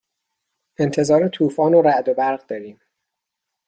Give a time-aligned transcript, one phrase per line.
[0.79, 2.79] انتظار طوفان رعد و برق داریم.